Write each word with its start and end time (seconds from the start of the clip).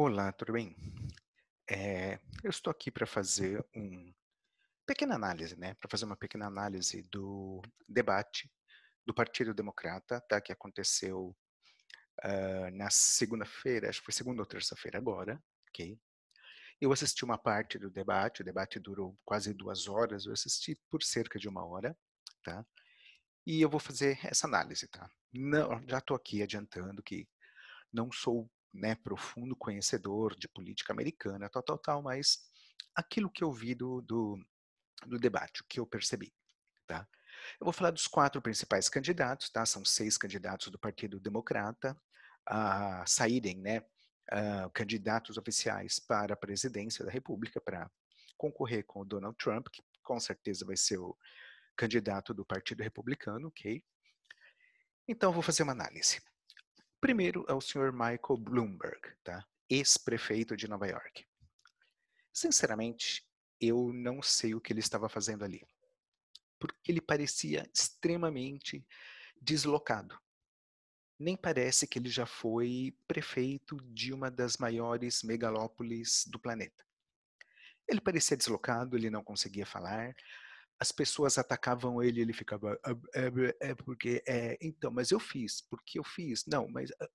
Olá, 0.00 0.30
tudo 0.30 0.52
bem? 0.52 0.76
Eh, 1.68 2.20
eu 2.44 2.50
estou 2.50 2.70
aqui 2.70 2.88
para 2.88 3.04
fazer 3.04 3.66
um 3.74 4.14
pequena 4.86 5.16
análise, 5.16 5.58
né, 5.58 5.74
para 5.74 5.90
fazer 5.90 6.04
uma 6.04 6.16
pequena 6.16 6.46
análise 6.46 7.02
do 7.10 7.60
debate 7.88 8.48
do 9.04 9.12
Partido 9.12 9.52
Democrata, 9.52 10.20
tá, 10.28 10.40
que 10.40 10.52
aconteceu, 10.52 11.36
hã, 12.24 12.70
na 12.70 12.90
segunda-feira, 12.90 13.88
acho 13.88 13.98
que 13.98 14.04
foi 14.04 14.14
segunda 14.14 14.40
ou 14.40 14.46
terça-feira 14.46 14.98
agora, 14.98 15.42
ok. 15.68 15.98
Eu 16.80 16.92
assisti 16.92 17.24
uma 17.24 17.36
parte 17.36 17.76
do 17.76 17.90
debate, 17.90 18.42
o 18.42 18.44
debate 18.44 18.78
durou 18.78 19.18
quase 19.24 19.52
2 19.52 19.88
horas, 19.88 20.26
eu 20.26 20.32
assisti 20.32 20.80
por 20.88 21.02
cerca 21.02 21.40
de 21.40 21.48
1 21.48 21.66
hora, 21.66 21.98
tá. 22.44 22.64
E 23.46 23.60
eu 23.60 23.68
vou 23.68 23.80
fazer 23.80 24.20
essa 24.24 24.46
análise, 24.46 24.86
tá. 24.88 25.10
Não 25.32 25.82
já 25.88 25.98
estou 25.98 26.16
aqui 26.16 26.42
adiantando 26.42 27.02
que 27.02 27.28
não 27.92 28.12
sou, 28.12 28.50
né, 28.72 28.94
profundo 28.96 29.56
conhecedor 29.56 30.36
de 30.36 30.48
política 30.48 30.92
americana, 30.92 31.48
tal, 31.50 31.62
tal, 31.62 31.78
tal, 31.78 32.02
mas 32.02 32.40
aquilo 32.94 33.30
que 33.30 33.44
eu 33.44 33.52
vi 33.52 33.74
do 33.74 34.00
do 34.02 34.38
do 35.06 35.18
debate, 35.18 35.62
o 35.62 35.64
que 35.68 35.80
eu 35.80 35.86
percebi, 35.86 36.34
tá. 36.86 37.06
Eu 37.60 37.64
vou 37.66 37.72
falar 37.72 37.90
dos 37.92 38.06
4 38.06 38.42
principais 38.42 38.88
candidatos, 38.88 39.50
tá, 39.50 39.66
são 39.66 39.84
6 39.84 40.18
candidatos 40.18 40.68
do 40.70 40.78
Partido 40.78 41.20
Democrata 41.20 41.96
a 42.46 43.04
saírem, 43.06 43.58
né, 43.60 43.82
hã, 44.32 44.70
candidatos 44.74 45.36
oficiais 45.38 45.98
para 46.00 46.34
a 46.34 46.36
presidência 46.36 47.04
da 47.04 47.10
república, 47.12 47.60
pra 47.60 47.90
concorrer 48.36 48.84
com 48.86 49.00
o 49.00 49.04
Donald 49.04 49.36
Trump, 49.38 49.68
que 49.72 49.82
com 50.02 50.18
certeza 50.20 50.64
vai 50.66 50.76
ser 50.76 50.98
o 50.98 51.16
candidato 51.76 52.34
do 52.34 52.44
Partido 52.44 52.82
Republicano, 52.82 53.48
ok. 53.48 53.82
Então 55.08 55.32
vou 55.32 55.42
fazer 55.42 55.62
uma 55.62 55.72
análise. 55.72 56.20
Primeiro 57.00 57.44
é 57.48 57.52
o 57.52 57.60
senhor 57.60 57.92
Michael 57.92 58.36
Bloomberg, 58.38 59.00
tá, 59.22 59.46
ex-prefeito 59.70 60.56
de 60.56 60.66
Nova 60.66 60.88
Iorque. 60.88 61.24
Sinceramente, 62.32 63.24
eu 63.60 63.92
não 63.92 64.20
sei 64.20 64.54
o 64.54 64.60
que 64.60 64.72
ele 64.72 64.80
estava 64.80 65.08
fazendo 65.08 65.44
ali. 65.44 65.64
Porque 66.58 66.90
ele 66.90 67.00
parecia 67.00 67.68
extremamente 67.72 68.84
deslocado. 69.40 70.18
Nem 71.18 71.36
parece 71.36 71.86
que 71.86 71.98
ele 72.00 72.08
já 72.08 72.26
foi 72.26 72.96
prefeito 73.06 73.76
de 73.92 74.12
uma 74.12 74.30
das 74.30 74.56
maiores 74.56 75.22
megalópolis 75.22 76.24
do 76.26 76.38
planeta. 76.38 76.84
Ele 77.86 78.00
parecia 78.00 78.36
deslocado, 78.36 78.96
ele 78.96 79.08
não 79.08 79.22
conseguia 79.22 79.64
falar, 79.64 80.14
as 80.80 80.92
pessoas 80.92 81.38
atacavam 81.38 82.02
ele 82.02 82.20
ele 82.22 82.32
ficava: 82.32 82.78
"Hã, 82.86 83.00
é 83.14 83.30
be 83.30 83.54
é 83.60 83.74
porque, 83.74 84.22
eh, 84.28 84.58
então, 84.60 84.90
mas 84.92 85.10
eu 85.12 85.20
fiz, 85.20 85.62
porque 85.70 85.98
eu 85.98 86.04
fiz, 86.04 86.44
não, 86.46 86.68
mas 86.68 86.90
hã" 87.00 87.08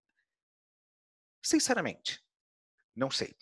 Sinceramente, 1.46 2.22
não 2.96 3.12
sei. 3.12 3.36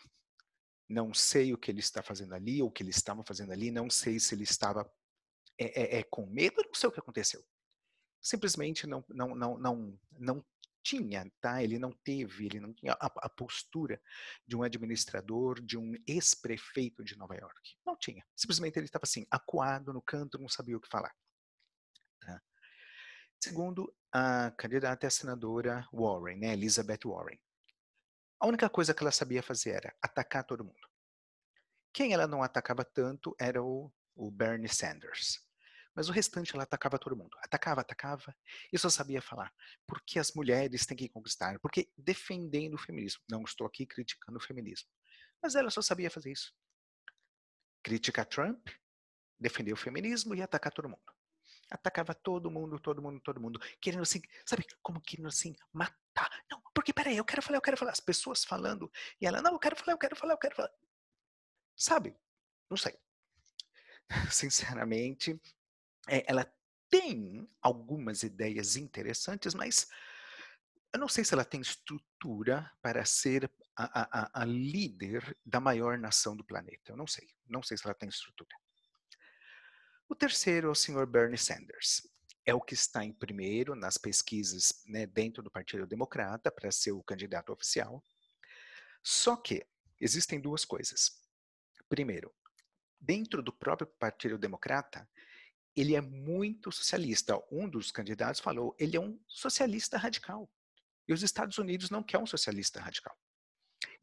Não 0.89 1.13
sei 1.13 1.53
o 1.53 1.57
que 1.59 1.71
ele 1.71 1.79
está 1.81 2.03
fazendo 2.03 2.35
ali, 2.35 2.61
ou 2.61 2.69
o 2.69 2.71
que 2.71 2.83
ele 2.83 2.91
estava 2.91 3.23
fazendo 3.25 3.51
ali, 3.53 3.71
não 3.71 3.89
sei 3.89 4.19
se 4.19 4.35
ele 4.35 4.43
estava, 4.43 4.81
eh 5.59 5.73
eh 5.97 5.99
eh, 5.99 6.03
com 6.11 6.25
medo, 6.27 6.57
não 6.65 6.73
sei 6.75 6.89
o 6.89 6.91
que 6.93 6.99
aconteceu. 7.01 7.43
Simplesmente 8.21 8.87
não 8.87 9.03
não 9.09 9.35
não 9.35 9.57
não 9.59 9.99
não 10.19 10.45
tinha, 10.83 11.29
tá, 11.39 11.63
ele 11.63 11.77
não 11.77 11.91
teve, 11.91 12.45
ele 12.45 12.59
não 12.59 12.73
tinha 12.73 12.93
a 12.93 13.11
a 13.21 13.29
postura 13.29 14.01
de 14.47 14.55
um 14.55 14.63
administrador, 14.63 15.61
de 15.61 15.77
um 15.77 15.93
ex-prefeito 16.07 17.03
de 17.03 17.17
Nova 17.17 17.35
Iorque, 17.35 17.77
não 17.85 17.97
tinha. 17.97 18.25
Simplesmente 18.35 18.77
ele 18.77 18.85
estava 18.85 19.03
assim, 19.03 19.25
acuado 19.29 19.93
no 19.93 20.01
canto, 20.01 20.39
não 20.39 20.49
sabia 20.49 20.77
o 20.77 20.81
que 20.81 20.89
falar. 20.89 21.13
Tá. 22.19 22.41
Segundo, 23.43 23.93
a 24.11 24.51
candidata 24.51 25.07
a 25.07 25.09
senadora 25.09 25.87
Warren, 25.93 26.39
né, 26.39 26.53
Elizabeth 26.53 27.01
Warren. 27.05 27.39
A 28.39 28.47
única 28.47 28.69
coisa 28.69 28.93
que 28.93 29.03
ela 29.03 29.11
sabia 29.11 29.43
fazer 29.43 29.71
era 29.71 29.95
atacar 30.01 30.43
todo 30.43 30.65
mundo. 30.65 30.89
Quem 31.93 32.13
ela 32.13 32.25
não 32.27 32.41
atacava 32.41 32.83
tanto 32.83 33.35
era 33.39 33.61
o 33.63 33.91
o 34.15 34.29
Bernie 34.29 34.69
Sanders, 34.69 35.39
mas 35.95 36.09
o 36.09 36.11
restante 36.11 36.53
ela 36.53 36.63
atacava 36.63 36.99
todo 36.99 37.15
mundo, 37.15 37.37
atacava, 37.43 37.81
atacava, 37.81 38.35
e 38.71 38.77
só 38.77 38.89
sabia 38.89 39.21
falar: 39.21 39.53
"Porque 39.87 40.19
as 40.19 40.33
mulheres 40.33 40.85
têm 40.85 40.97
que 40.97 41.09
conquistar, 41.09 41.59
porque" 41.59 41.89
defendendo 41.97 42.75
o 42.75 42.77
feminismo, 42.77 43.21
não 43.29 43.43
estou 43.43 43.67
aqui 43.67 43.85
criticando 43.85 44.37
o 44.37 44.41
feminismo, 44.41 44.89
mas 45.41 45.55
ela 45.55 45.69
só 45.71 45.81
sabia 45.81 46.09
fazer 46.11 46.31
isso. 46.31 46.53
Criticar 47.83 48.25
Trump, 48.27 48.67
defender 49.39 49.73
o 49.73 49.77
feminismo 49.77 50.35
e 50.35 50.41
atacar 50.41 50.71
todo 50.73 50.89
mundo. 50.89 51.01
Atacava 51.71 52.13
todo 52.15 52.51
mundo, 52.51 52.79
todo 52.79 53.01
mundo, 53.01 53.21
todo 53.21 53.41
mundo, 53.41 53.59
querendo 53.81 54.03
assim, 54.03 54.21
sabe, 54.45 54.65
como 54.83 55.01
querendo 55.01 55.29
assim, 55.29 55.55
matar. 55.73 56.29
"Não, 56.51 56.61
porque 56.75 56.91
espera 56.91 57.09
aí, 57.09 57.17
eu 57.17 57.25
quero 57.25 57.41
falar, 57.41 57.57
eu 57.57 57.61
quero 57.61 57.77
falar", 57.77 57.91
as 57.93 57.99
pessoas 58.01 58.43
falando, 58.45 58.91
e 59.21 59.25
ela: 59.27 59.41
"Não, 59.41 59.53
eu 59.53 59.59
quero 59.59 59.75
falar, 59.75 59.93
eu 59.93 59.99
quero 59.99 60.15
falar, 60.15 60.33
eu 60.33 60.39
quero 60.39 60.55
falar". 60.55 60.71
Sabe, 61.75 62.15
não 62.69 62.77
sei. 62.77 62.97
Sinceramente, 64.31 65.39
eh, 66.09 66.23
ela 66.27 66.45
tem 66.89 67.47
algumas 67.61 68.23
ideias 68.23 68.75
interessantes, 68.75 69.53
mas 69.53 69.87
eu 70.93 70.99
não 70.99 71.07
sei 71.07 71.23
se 71.23 71.33
ela 71.33 71.45
tem 71.45 71.61
estrutura 71.61 72.69
para 72.81 73.05
ser 73.05 73.49
a 73.77 74.31
a 74.35 74.41
a 74.41 74.45
líder 74.45 75.37
da 75.45 75.59
maior 75.59 75.97
nação 75.97 76.35
do 76.35 76.43
planeta, 76.43 76.91
eu 76.91 76.97
não 76.97 77.07
sei, 77.07 77.27
não 77.47 77.63
sei 77.63 77.77
se 77.77 77.85
ela 77.85 77.95
tem 77.95 78.09
estrutura. 78.09 78.55
O 80.09 80.15
terceiro 80.15 80.67
é 80.67 80.71
o 80.71 80.75
senhor 80.75 81.07
Bernie 81.07 81.37
Sanders, 81.37 82.01
é 82.45 82.53
o 82.53 82.59
que 82.61 82.73
está 82.73 83.03
em 83.05 83.13
primeiro 83.13 83.75
nas 83.75 83.97
pesquisas, 83.97 84.83
né, 84.85 85.05
dentro 85.05 85.41
do 85.41 85.49
Partido 85.49 85.87
Democrata 85.87 86.51
para 86.51 86.71
ser 86.71 86.91
o 86.91 87.03
candidato 87.03 87.53
oficial. 87.53 88.03
Só 89.03 89.35
que 89.37 89.65
existem 89.99 90.39
2 90.39 90.65
coisas. 90.65 91.21
Primeiro, 91.87 92.33
dentro 92.99 93.41
do 93.41 93.53
próprio 93.53 93.87
Partido 93.87 94.37
Democrata, 94.37 95.09
ele 95.75 95.95
é 95.95 96.01
muito 96.01 96.71
socialista, 96.71 97.41
um 97.51 97.69
dos 97.69 97.91
candidatos 97.91 98.41
falou: 98.41 98.75
"Ele 98.79 98.97
é 98.97 98.99
um 98.99 99.19
socialista 99.27 99.97
radical", 99.97 100.49
e 101.07 101.13
os 101.13 101.23
Estados 101.23 101.57
Unidos 101.57 101.89
não 101.89 102.03
quer 102.03 102.17
um 102.17 102.25
socialista 102.25 102.79
radical. 102.79 103.17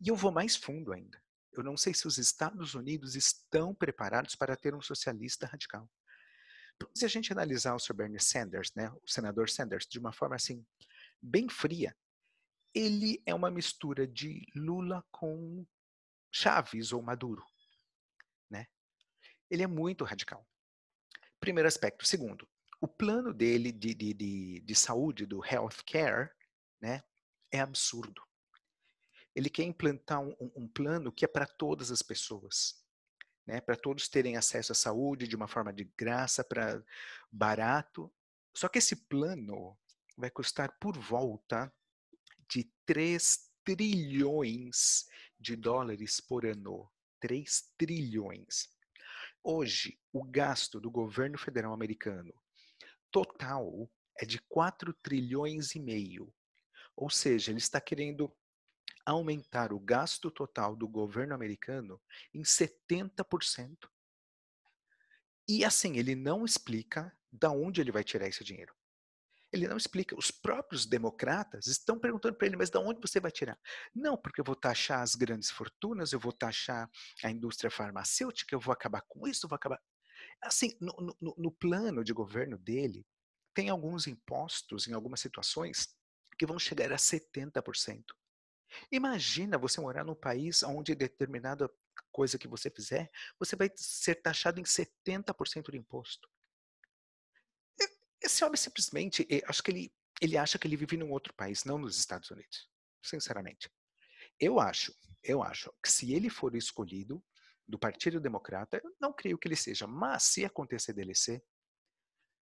E 0.00 0.08
eu 0.08 0.16
vou 0.16 0.32
mais 0.32 0.56
fundo 0.56 0.92
ainda, 0.92 1.22
eu 1.52 1.62
não 1.62 1.76
sei 1.76 1.92
se 1.92 2.06
os 2.06 2.18
Estados 2.18 2.74
Unidos 2.74 3.16
estão 3.16 3.74
preparados 3.74 4.34
para 4.34 4.56
ter 4.56 4.74
um 4.74 4.80
socialista 4.80 5.46
radical. 5.46 5.90
Se 6.94 7.04
a 7.04 7.08
gente 7.08 7.32
analisar 7.32 7.74
o 7.74 7.78
Sr. 7.78 7.94
Bernie 7.94 8.20
Sanders, 8.20 8.72
né, 8.74 8.90
o 9.02 9.08
senador 9.08 9.50
Sanders, 9.50 9.86
de 9.86 9.98
uma 9.98 10.12
forma 10.12 10.36
assim, 10.36 10.64
bem 11.20 11.48
fria, 11.48 11.96
ele 12.72 13.20
é 13.26 13.34
uma 13.34 13.50
mistura 13.50 14.06
de 14.06 14.46
Lula 14.54 15.04
com 15.10 15.66
Chaves 16.30 16.92
ou 16.92 17.02
Maduro, 17.02 17.44
né. 18.48 18.66
Ele 19.50 19.64
é 19.64 19.66
muito 19.66 20.04
radical. 20.04 20.46
Primeiro 21.40 21.68
aspecto. 21.68 22.06
Segundo, 22.06 22.48
o 22.80 22.88
plano 22.88 23.32
dele 23.32 23.72
de 23.72 23.94
de 23.94 24.14
de 24.14 24.60
de 24.60 24.74
saúde, 24.74 25.26
do 25.26 25.44
healthcare, 25.44 26.30
né, 26.80 27.02
é 27.52 27.60
absurdo. 27.60 28.22
Ele 29.34 29.50
quer 29.50 29.64
implantar 29.64 30.20
um 30.20 30.34
um 30.40 30.50
um 30.64 30.68
plano 30.68 31.12
que 31.12 31.24
é 31.24 31.28
para 31.28 31.46
todas 31.46 31.90
as 31.90 32.02
pessoas, 32.02 32.82
né, 33.46 33.60
pra 33.60 33.76
todos 33.76 34.08
terem 34.08 34.36
acesso 34.36 34.72
à 34.72 34.74
saúde 34.74 35.28
de 35.28 35.36
uma 35.36 35.48
forma 35.48 35.72
de 35.72 35.84
graça, 35.96 36.42
pra 36.44 36.82
barato, 37.30 38.12
só 38.56 38.68
que 38.68 38.78
esse 38.78 38.96
plano 39.08 39.78
vai 40.16 40.30
custar 40.30 40.76
por 40.80 40.96
volta 40.98 41.72
de 42.48 42.64
3.000.000.000.000 42.86 45.06
de 45.38 45.54
dólares 45.56 46.20
por 46.20 46.44
ano, 46.46 46.90
3.000.000.000.000. 47.20 48.68
Hoje, 49.50 49.98
o 50.12 50.22
gasto 50.22 50.78
do 50.78 50.90
governo 50.90 51.38
federal 51.38 51.72
americano, 51.72 52.34
total, 53.10 53.90
é 54.20 54.26
de 54.26 54.38
4.500.000.000.000, 54.40 56.30
ou 56.94 57.08
seja, 57.08 57.50
ele 57.50 57.58
está 57.58 57.80
querendo 57.80 58.30
aumentar 59.06 59.72
o 59.72 59.80
gasto 59.80 60.30
total 60.30 60.76
do 60.76 60.86
governo 60.86 61.34
americano 61.34 61.98
em 62.34 62.42
70%. 62.42 63.88
E 65.48 65.64
assim, 65.64 65.96
ele 65.96 66.14
não 66.14 66.44
explica 66.44 67.10
da 67.32 67.50
onde 67.50 67.80
ele 67.80 67.90
vai 67.90 68.04
tirar 68.04 68.28
esse 68.28 68.44
dinheiro. 68.44 68.74
Ele 69.58 69.68
não 69.68 69.76
explica, 69.76 70.16
os 70.18 70.30
próprios 70.30 70.86
democratas 70.86 71.66
estão 71.66 71.98
perguntando 71.98 72.36
para 72.36 72.46
ele: 72.46 72.56
"Mas 72.56 72.70
da 72.70 72.80
onde 72.80 73.00
você 73.00 73.20
vai 73.20 73.30
tirar?". 73.32 73.58
"Não, 73.94 74.16
porque 74.16 74.40
eu 74.40 74.44
vou 74.44 74.56
taxar 74.56 75.02
as 75.02 75.14
grandes 75.14 75.50
fortunas, 75.50 76.12
eu 76.12 76.20
vou 76.20 76.32
taxar 76.32 76.88
a 77.24 77.30
indústria 77.30 77.70
farmacêutica, 77.70 78.54
eu 78.54 78.60
vou 78.60 78.72
acabar 78.72 79.02
com 79.08 79.26
isso, 79.28 79.48
vou 79.48 79.56
acabar" 79.56 79.80
assim, 80.42 80.76
no 80.80 80.92
no 81.00 81.16
no 81.20 81.34
no 81.38 81.52
plano 81.52 82.04
de 82.04 82.12
governo 82.12 82.58
dele, 82.58 83.06
tem 83.54 83.68
alguns 83.70 84.06
impostos 84.06 84.88
em 84.88 84.92
algumas 84.94 85.20
situações, 85.20 85.88
que 86.38 86.46
vão 86.46 86.58
chegar 86.58 86.92
a 86.92 86.98
70%. 86.98 88.14
Imagina 88.92 89.58
você 89.58 89.80
morar 89.80 90.04
num 90.04 90.14
país 90.14 90.62
aonde 90.62 90.94
determinada 90.94 91.70
coisa 92.12 92.38
que 92.38 92.48
você 92.48 92.70
fizer, 92.70 93.10
você 93.38 93.56
vai 93.56 93.70
ser 93.76 94.16
taxado 94.16 94.60
em 94.60 94.64
70% 94.64 95.70
de 95.72 95.78
imposto. 95.78 96.28
Esse 98.20 98.44
homem 98.44 98.56
simplesmente, 98.56 99.26
eh, 99.30 99.42
acho 99.46 99.62
que 99.62 99.70
ele 99.70 99.92
ele 100.20 100.36
acha 100.36 100.58
que 100.58 100.66
ele 100.66 100.76
vive 100.76 100.96
num 100.96 101.10
outro 101.10 101.32
país, 101.34 101.64
não 101.64 101.78
nos 101.78 101.96
Estados 101.96 102.30
Unidos, 102.30 102.68
sinceramente. 103.02 103.70
Eu 104.38 104.58
acho, 104.58 104.94
eu 105.22 105.42
acho 105.42 105.72
que 105.82 105.90
se 105.90 106.12
ele 106.12 106.28
for 106.28 106.54
escolhido 106.54 107.24
do 107.66 107.78
Partido 107.78 108.20
Democrata, 108.20 108.80
eu 108.82 108.96
não 109.00 109.12
creio 109.12 109.38
que 109.38 109.46
ele 109.46 109.56
seja, 109.56 109.86
mas 109.86 110.24
se 110.24 110.44
acontecer 110.44 110.92
dele 110.92 111.14
ser, 111.14 111.44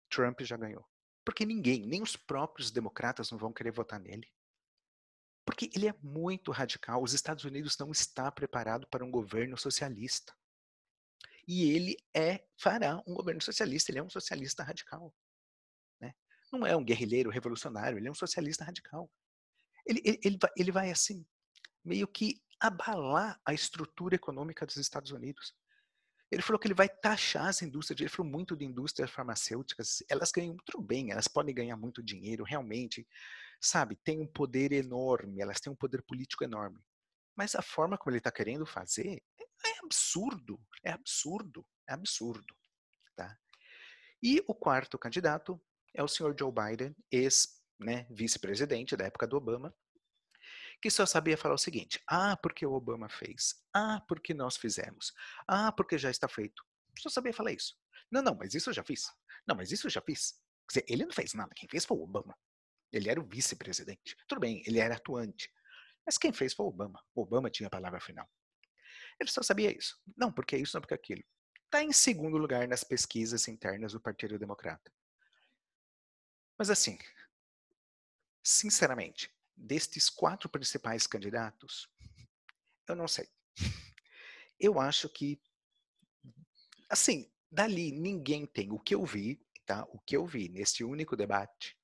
Trump 0.08 0.40
já 0.42 0.56
ganhou. 0.56 0.86
Porque 1.24 1.44
ninguém, 1.44 1.86
nem 1.86 2.02
os 2.02 2.16
próprios 2.16 2.70
democratas 2.70 3.30
não 3.30 3.38
vão 3.38 3.52
querer 3.52 3.72
votar 3.72 3.98
nele. 3.98 4.30
Porque 5.44 5.70
ele 5.74 5.88
é 5.88 5.94
muito 6.02 6.52
radical. 6.52 7.02
Os 7.02 7.12
Estados 7.12 7.44
Unidos 7.44 7.76
não 7.78 7.90
está 7.90 8.30
preparado 8.30 8.86
para 8.88 9.04
um 9.04 9.10
governo 9.10 9.56
socialista. 9.56 10.34
E 11.46 11.70
ele 11.70 11.96
é 12.14 12.46
fará 12.58 13.02
um 13.06 13.14
governo 13.14 13.40
socialista, 13.40 13.90
ele 13.90 13.98
é 13.98 14.02
um 14.02 14.10
socialista 14.10 14.62
radical. 14.62 15.14
Não 16.54 16.64
é 16.64 16.76
um 16.76 16.84
guerrilheiro 16.84 17.30
revolucionário, 17.30 17.98
ele 17.98 18.06
é 18.06 18.10
um 18.10 18.14
socialista 18.14 18.64
radical. 18.64 19.10
Ele, 19.84 20.00
ele, 20.04 20.20
ele, 20.22 20.38
vai, 20.40 20.50
ele 20.56 20.72
vai, 20.72 20.90
assim, 20.92 21.26
meio 21.84 22.06
que 22.06 22.40
abalar 22.60 23.40
a 23.44 23.52
estrutura 23.52 24.14
econômica 24.14 24.64
dos 24.64 24.76
Estados 24.76 25.10
Unidos. 25.10 25.52
Ele 26.30 26.42
falou 26.42 26.60
que 26.60 26.68
ele 26.68 26.74
vai 26.74 26.88
taxar 26.88 27.46
as 27.48 27.60
indústrias, 27.60 28.00
ele 28.00 28.08
falou 28.08 28.30
muito 28.30 28.56
de 28.56 28.64
indústrias 28.64 29.10
farmacêuticas, 29.10 30.02
elas 30.08 30.30
ganham 30.30 30.54
muito 30.54 30.80
bem, 30.80 31.10
elas 31.10 31.26
podem 31.26 31.52
ganhar 31.52 31.76
muito 31.76 32.02
dinheiro, 32.02 32.44
realmente, 32.44 33.06
sabe, 33.60 33.96
tem 33.96 34.20
um 34.20 34.26
poder 34.26 34.72
enorme, 34.72 35.40
elas 35.40 35.60
têm 35.60 35.72
um 35.72 35.76
poder 35.76 36.02
político 36.02 36.44
enorme. 36.44 36.80
Mas 37.36 37.56
a 37.56 37.62
forma 37.62 37.98
como 37.98 38.12
ele 38.12 38.18
está 38.18 38.30
querendo 38.30 38.64
fazer 38.64 39.20
é 39.66 39.78
absurdo, 39.82 40.60
é 40.84 40.92
absurdo, 40.92 41.66
é 41.88 41.92
absurdo. 41.92 42.54
Tá? 43.16 43.36
E 44.22 44.42
o 44.46 44.54
quarto 44.54 44.96
candidato 44.96 45.60
é 45.94 46.02
o 46.02 46.08
senhor 46.08 46.34
Joe 46.38 46.52
Biden, 46.52 46.94
ex-vice-presidente 47.10 48.92
né, 48.92 48.98
da 48.98 49.04
época 49.06 49.26
do 49.26 49.36
Obama, 49.36 49.74
que 50.82 50.90
só 50.90 51.06
sabia 51.06 51.38
falar 51.38 51.54
o 51.54 51.58
seguinte: 51.58 52.02
ah, 52.08 52.36
porque 52.36 52.66
o 52.66 52.72
Obama 52.72 53.08
fez, 53.08 53.54
ah, 53.72 54.04
porque 54.08 54.34
nós 54.34 54.56
fizemos, 54.56 55.12
ah, 55.46 55.72
porque 55.72 55.96
já 55.96 56.10
está 56.10 56.28
feito. 56.28 56.62
Só 56.98 57.08
sabia 57.08 57.32
falar 57.32 57.52
isso. 57.52 57.76
Não, 58.10 58.22
não, 58.22 58.34
mas 58.34 58.54
isso 58.54 58.70
eu 58.70 58.74
já 58.74 58.84
fiz. 58.84 59.10
Não, 59.46 59.56
mas 59.56 59.72
isso 59.72 59.86
eu 59.86 59.90
já 59.90 60.00
fiz. 60.00 60.34
Quer 60.68 60.80
dizer, 60.80 60.92
ele 60.92 61.04
não 61.04 61.12
fez 61.12 61.34
nada, 61.34 61.52
quem 61.54 61.68
fez 61.68 61.84
foi 61.84 61.96
o 61.96 62.02
Obama. 62.02 62.36
Ele 62.92 63.10
era 63.10 63.20
o 63.20 63.24
vice-presidente. 63.24 64.16
Tudo 64.28 64.40
bem, 64.40 64.62
ele 64.66 64.78
era 64.78 64.94
atuante. 64.94 65.50
Mas 66.06 66.18
quem 66.18 66.32
fez 66.32 66.54
foi 66.54 66.66
o 66.66 66.68
Obama. 66.68 67.02
O 67.14 67.22
Obama 67.22 67.50
tinha 67.50 67.66
a 67.66 67.70
palavra 67.70 68.00
final. 68.00 68.28
Ele 69.18 69.30
só 69.30 69.42
sabia 69.42 69.76
isso. 69.76 69.98
Não, 70.16 70.32
porque 70.32 70.56
isso, 70.56 70.76
não 70.76 70.80
porque 70.80 70.94
aquilo. 70.94 71.22
Está 71.64 71.82
em 71.82 71.92
segundo 71.92 72.36
lugar 72.36 72.68
nas 72.68 72.84
pesquisas 72.84 73.48
internas 73.48 73.92
do 73.92 74.00
Partido 74.00 74.38
Democrata. 74.38 74.92
Mas 76.58 76.70
assim, 76.70 76.98
sinceramente, 78.42 79.34
destes 79.56 80.08
quatro 80.08 80.48
principais 80.48 81.06
candidatos, 81.06 81.88
eu 82.86 82.94
não 82.94 83.08
sei. 83.08 83.28
Eu 84.58 84.78
acho 84.80 85.08
que, 85.08 85.40
assim, 86.88 87.30
dali 87.50 87.90
ninguém 87.92 88.46
tem 88.46 88.70
o 88.70 88.78
que 88.78 88.94
eu 88.94 89.04
vi, 89.04 89.44
tá? 89.66 89.84
O 89.90 89.98
que 89.98 90.16
eu 90.16 90.26
vi 90.26 90.48
neste 90.48 90.84
único 90.84 91.16
debate, 91.16 91.76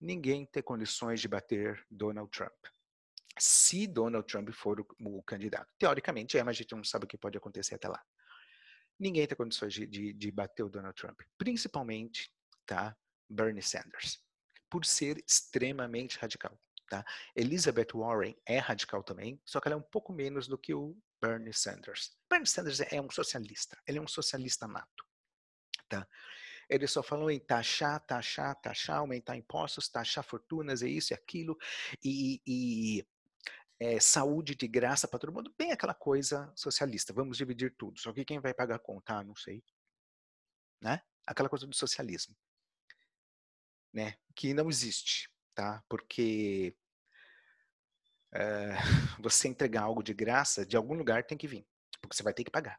ninguém 0.00 0.46
tem 0.46 0.62
condições 0.62 1.20
de 1.20 1.28
bater 1.28 1.84
Donald 1.90 2.30
Trump. 2.30 2.66
Se 3.38 3.86
Donald 3.86 4.26
Trump 4.26 4.50
for 4.50 4.80
o, 4.80 4.86
o 5.00 5.22
candidato. 5.22 5.68
Teoricamente 5.78 6.36
é, 6.36 6.42
mas 6.42 6.56
a 6.56 6.58
gente 6.58 6.74
não 6.74 6.84
sabe 6.84 7.04
o 7.04 7.08
que 7.08 7.16
pode 7.16 7.38
acontecer 7.38 7.74
até 7.76 7.88
lá. 7.88 8.04
Ninguém 8.98 9.26
tem 9.26 9.36
condições 9.36 9.72
de, 9.72 9.86
de, 9.86 10.12
de 10.12 10.30
bater 10.32 10.64
o 10.64 10.68
Donald 10.68 10.94
Trump. 10.96 11.20
Principalmente, 11.36 12.32
tá? 12.66 12.96
Bernie 13.28 13.62
Sanders. 13.62 14.20
Por 14.70 14.84
ser 14.84 15.18
extremamente 15.26 16.18
radical. 16.18 16.58
Tá? 16.88 17.04
Elizabeth 17.36 17.88
Warren 17.94 18.34
é 18.46 18.58
radical 18.58 19.02
também, 19.02 19.40
só 19.44 19.60
que 19.60 19.68
ela 19.68 19.74
é 19.74 19.78
um 19.78 19.82
pouco 19.82 20.12
menos 20.12 20.48
do 20.48 20.56
que 20.56 20.72
o 20.72 20.96
Bernie 21.20 21.52
Sanders. 21.52 22.16
Bernie 22.30 22.46
Sanders 22.46 22.80
é 22.80 23.00
um 23.00 23.10
socialista, 23.10 23.78
ele 23.86 23.98
é 23.98 24.00
um 24.00 24.08
socialista 24.08 24.66
nato. 24.66 25.04
Tá? 25.88 26.08
Eles 26.68 26.90
só 26.90 27.02
falam 27.02 27.30
em 27.30 27.38
taxar, 27.38 28.00
taxar, 28.06 28.54
taxar, 28.60 28.98
aumentar 28.98 29.36
impostos, 29.36 29.88
taxar 29.88 30.24
fortunas, 30.24 30.82
é 30.82 30.88
isso 30.88 31.12
e 31.12 31.14
aquilo, 31.14 31.58
e, 32.02 32.40
e 32.46 33.06
é, 33.80 34.00
saúde 34.00 34.54
de 34.54 34.66
graça 34.66 35.06
para 35.06 35.18
todo 35.18 35.32
mundo, 35.32 35.54
bem 35.58 35.72
aquela 35.72 35.94
coisa 35.94 36.50
socialista, 36.56 37.12
vamos 37.12 37.36
dividir 37.36 37.74
tudo, 37.76 37.98
só 37.98 38.12
que 38.12 38.24
quem 38.24 38.40
vai 38.40 38.52
pagar 38.54 38.76
a 38.76 38.80
conta? 38.80 39.14
Ah, 39.18 39.24
não 39.24 39.36
sei. 39.36 39.62
Né? 40.80 41.02
Aquela 41.26 41.48
coisa 41.48 41.66
do 41.66 41.74
socialismo. 41.74 42.34
Né? 43.92 44.14
Que 44.34 44.54
não 44.54 44.68
existe 44.68 45.28
tá? 45.58 45.82
Porque 45.88 46.72
é, 48.32 48.70
você 49.20 49.48
entregar 49.48 49.82
algo 49.82 50.04
de 50.04 50.14
graça, 50.14 50.64
de 50.64 50.76
algum 50.76 50.94
lugar 50.94 51.24
tem 51.24 51.36
que 51.36 51.48
vir, 51.48 51.66
porque 52.00 52.14
você 52.14 52.22
vai 52.22 52.32
ter 52.32 52.44
que 52.44 52.50
pagar. 52.50 52.78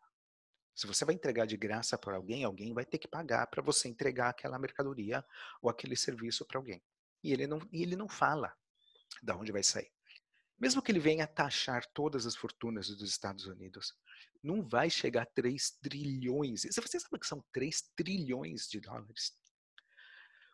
Se 0.74 0.88
você 0.88 1.04
vai 1.04 1.14
entregar 1.14 1.46
de 1.46 1.58
graça 1.58 1.98
para 1.98 2.16
alguém, 2.16 2.46
alguém 2.46 2.74
vai 2.74 2.86
ter 2.86 2.98
que 2.98 3.08
pagar 3.08 3.48
para 3.48 3.62
você 3.62 3.90
entregar 3.90 4.30
aquela 4.30 4.58
mercadoria 4.58 5.26
ou 5.62 5.70
aquele 5.70 5.98
serviço 5.98 6.46
para 6.46 6.58
alguém. 6.58 6.82
E 7.22 7.34
ele 7.34 7.46
não, 7.48 7.60
e 7.70 7.84
ele 7.84 7.98
não 7.98 8.08
fala 8.08 8.56
de 9.22 9.34
onde 9.34 9.52
vai 9.52 9.62
sair. 9.62 9.92
Mesmo 10.58 10.82
que 10.82 10.90
ele 10.90 11.02
venha 11.02 11.28
taxar 11.28 11.86
todas 11.94 12.26
as 12.26 12.34
fortunas 12.34 12.88
dos 12.88 13.10
Estados 13.10 13.46
Unidos, 13.46 13.94
não 14.42 14.66
vai 14.66 14.90
chegar 14.90 15.24
a 15.24 15.26
3 15.26 15.72
trilhões. 15.82 16.62
Você 16.62 16.98
sabe 16.98 17.20
que 17.20 17.28
são 17.28 17.44
3 17.52 17.92
trilhões 17.94 18.70
de 18.70 18.80
dólares? 18.80 19.38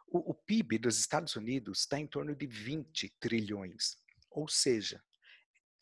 O, 0.07 0.31
o 0.31 0.33
PIB 0.33 0.77
dos 0.77 0.97
Estados 0.97 1.35
Unidos 1.35 1.79
está 1.79 1.99
em 1.99 2.07
torno 2.07 2.35
de 2.35 2.45
20 2.45 3.09
trilhões, 3.19 3.97
ou 4.29 4.47
seja, 4.47 5.03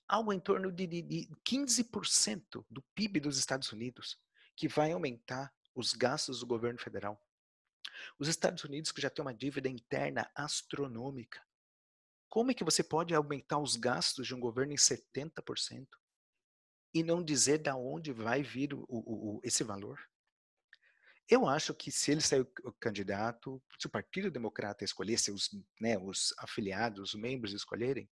algo 0.08 0.32
em 0.32 0.40
torno 0.40 0.72
de, 0.72 0.86
de, 0.88 1.02
de 1.02 1.30
15% 1.46 2.66
do 2.70 2.82
PIB 2.96 3.20
dos 3.20 3.38
Estados 3.38 3.72
Unidos, 3.72 4.20
que 4.56 4.68
vai 4.68 4.92
aumentar 4.92 5.54
os 5.76 5.94
gastos 5.94 6.40
do 6.40 6.48
governo 6.48 6.80
federal. 6.80 7.20
Os 8.20 8.28
Estados 8.28 8.64
Unidos 8.64 8.92
que 8.92 9.02
já 9.02 9.10
tem 9.10 9.24
uma 9.24 9.34
dívida 9.34 9.68
interna 9.68 10.30
astronômica. 10.36 11.42
Como 12.30 12.52
é 12.52 12.54
que 12.54 12.64
você 12.64 12.84
pode 12.84 13.14
aumentar 13.14 13.60
os 13.60 13.76
gastos 13.76 14.28
de 14.28 14.34
um 14.34 14.40
governo 14.40 14.74
em 14.74 14.78
70% 14.78 15.88
e 16.94 17.04
não 17.04 17.24
dizer 17.24 17.60
da 17.60 17.76
onde 17.76 18.12
vai 18.12 18.42
vir 18.42 18.74
o, 18.74 18.86
o, 18.88 19.38
o, 19.38 19.42
esse 19.44 19.64
valor? 19.64 20.00
Eu 21.30 21.48
acho 21.48 21.74
que 21.74 21.92
se 21.92 22.12
ele 22.12 22.22
sair 22.22 22.46
candidato, 22.80 23.62
se 23.80 23.88
o 23.88 23.90
Partido 23.90 24.30
Democrata 24.30 24.84
escolher, 24.84 25.18
se 25.18 25.32
os, 25.32 25.50
né, 25.80 25.98
os 25.98 26.34
afiliados, 26.38 27.14
os 27.14 27.16
membros 27.16 27.54
escolherem, 27.54 28.10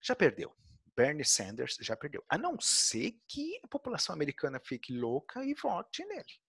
já 0.00 0.14
perdeu. 0.14 0.54
Bernie 0.94 1.24
Sanders 1.24 1.76
já 1.80 1.96
perdeu. 1.96 2.22
A 2.28 2.36
não 2.36 2.60
ser 2.60 3.18
que 3.26 3.58
a 3.62 3.68
população 3.68 4.14
americana 4.14 4.60
fique 4.60 4.92
louca 4.92 5.44
e 5.44 5.54
vote 5.54 6.04
nele. 6.04 6.40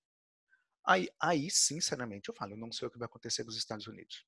Aí, 0.86 1.10
aí, 1.20 1.50
sinceramente, 1.50 2.30
eu 2.30 2.36
falo, 2.36 2.54
eu 2.54 2.58
não 2.58 2.72
sei 2.72 2.88
o 2.88 2.92
que 2.92 2.98
vai 2.98 3.06
acontecer 3.06 3.44
com 3.44 3.50
os 3.50 3.58
Estados 3.58 3.88
Unidos. 3.88 4.26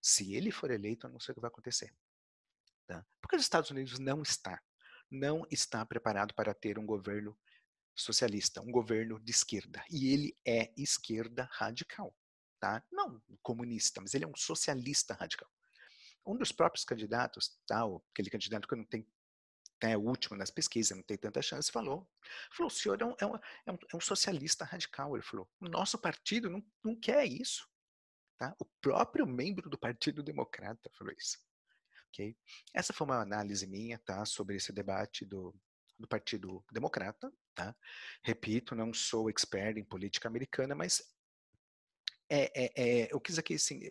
Se 0.00 0.34
ele 0.34 0.50
for 0.50 0.70
eleito, 0.70 1.06
eu 1.06 1.10
não 1.10 1.20
sei 1.20 1.32
o 1.32 1.34
que 1.34 1.40
vai 1.40 1.48
acontecer. 1.48 1.94
Tá? 2.86 3.06
Porque 3.20 3.36
os 3.36 3.42
Estados 3.42 3.70
Unidos 3.70 3.98
não 3.98 4.22
está, 4.22 4.60
não 5.10 5.46
está 5.50 5.84
preparado 5.84 6.34
para 6.34 6.54
ter 6.54 6.78
um 6.78 6.86
governo 6.86 7.38
socialista, 7.94 8.60
um 8.60 8.70
governo 8.70 9.20
de 9.20 9.30
esquerda. 9.30 9.84
E 9.90 10.12
ele 10.12 10.36
é 10.46 10.72
esquerda 10.76 11.48
radical, 11.52 12.14
tá? 12.58 12.82
Não 12.90 13.22
comunista, 13.42 14.00
mas 14.00 14.14
ele 14.14 14.24
é 14.24 14.28
um 14.28 14.36
socialista 14.36 15.14
radical. 15.14 15.50
Um 16.24 16.36
dos 16.36 16.52
próprios 16.52 16.84
candidatos, 16.84 17.58
tá? 17.66 17.82
aquele 18.12 18.30
candidato 18.30 18.68
que 18.68 18.76
não 18.76 18.84
tem 18.84 19.06
é 19.80 19.96
o 19.96 20.00
último 20.00 20.36
nas 20.36 20.50
pesquisas, 20.50 20.96
não 20.96 21.02
tem 21.02 21.18
tanta 21.18 21.42
chance, 21.42 21.70
falou. 21.70 22.08
Falou, 22.52 22.68
o 22.68 22.70
senhor 22.70 23.00
é 23.02 23.04
é 23.04 23.06
um, 23.26 23.34
é 23.66 23.72
um, 23.72 23.78
é 23.92 23.96
um 23.96 24.00
socialista 24.00 24.64
radical. 24.64 25.16
Ele 25.16 25.24
falou, 25.24 25.50
o 25.60 25.68
nosso 25.68 25.98
partido 25.98 26.48
não, 26.48 26.64
não 26.84 26.94
quer 26.94 27.24
isso. 27.26 27.68
Tá? 28.38 28.54
O 28.58 28.64
próprio 28.80 29.26
membro 29.26 29.68
do 29.68 29.78
Partido 29.78 30.22
Democrata 30.22 30.90
falou 30.96 31.12
isso. 31.18 31.38
Okay? 32.08 32.36
Essa 32.72 32.92
foi 32.92 33.06
uma 33.06 33.20
análise 33.20 33.66
minha 33.66 33.98
tá, 33.98 34.24
sobre 34.24 34.56
esse 34.56 34.72
debate 34.72 35.24
do, 35.24 35.54
do 35.98 36.06
Partido 36.06 36.64
Democrata. 36.70 37.32
Tá? 37.54 37.76
Repito, 38.22 38.74
não 38.74 38.94
sou 38.94 39.28
expert 39.28 39.76
em 39.76 39.84
política 39.84 40.28
americana, 40.28 40.74
mas 40.74 41.02
é, 42.28 42.50
é, 42.54 42.72
é, 42.76 43.08
eu 43.12 43.20
quis 43.20 43.38
aqui 43.38 43.54
assim, 43.54 43.88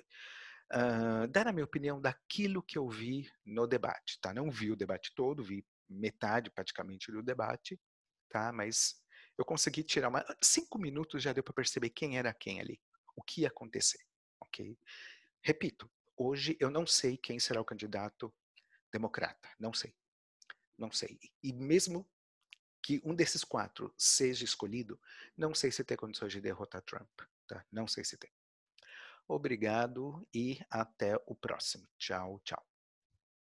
uh, 0.73 1.27
dar 1.29 1.47
a 1.47 1.51
minha 1.51 1.65
opinião 1.65 2.01
daquilo 2.01 2.63
que 2.63 2.77
eu 2.77 2.89
vi 2.89 3.31
no 3.45 3.67
debate. 3.67 4.19
Tá? 4.19 4.33
Não 4.33 4.49
vi 4.49 4.71
o 4.71 4.75
debate 4.75 5.13
todo, 5.15 5.43
vi 5.43 5.65
metade 5.87 6.49
praticamente 6.49 7.11
do 7.11 7.21
debate, 7.21 7.79
tá? 8.29 8.51
mas 8.51 8.99
eu 9.37 9.45
consegui 9.45 9.83
tirar 9.83 10.09
uma, 10.09 10.25
cinco 10.41 10.79
minutos 10.79 11.21
já 11.21 11.33
deu 11.33 11.43
para 11.43 11.53
perceber 11.53 11.89
quem 11.89 12.17
era 12.17 12.33
quem 12.33 12.59
ali, 12.59 12.81
o 13.15 13.21
que 13.21 13.41
ia 13.41 13.47
acontecer. 13.47 13.99
ok? 14.39 14.77
Repito, 15.43 15.89
hoje 16.17 16.57
eu 16.59 16.69
não 16.69 16.87
sei 16.87 17.17
quem 17.17 17.39
será 17.39 17.61
o 17.61 17.65
candidato 17.65 18.33
democrata, 18.91 19.49
não 19.59 19.73
sei. 19.73 19.93
Não 20.77 20.91
sei. 20.91 21.19
E 21.43 21.53
mesmo 21.53 22.07
que 22.81 23.01
um 23.03 23.13
desses 23.15 23.43
quatro 23.43 23.93
seja 23.97 24.43
escolhido, 24.43 24.99
não 25.37 25.53
sei 25.53 25.71
se 25.71 25.83
tem 25.83 25.97
condições 25.97 26.31
de 26.31 26.41
derrotar 26.41 26.81
Trump. 26.81 27.21
Tá? 27.47 27.65
Não 27.71 27.87
sei 27.87 28.03
se 28.03 28.17
tem. 28.17 28.31
Obrigado 29.27 30.27
e 30.33 30.59
até 30.69 31.15
o 31.25 31.35
próximo. 31.35 31.87
Tchau, 31.97 32.41
tchau. 32.43 32.70